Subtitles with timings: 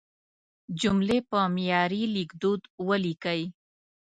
[0.81, 3.41] جملې په معیاري لیکدود ولیکئ.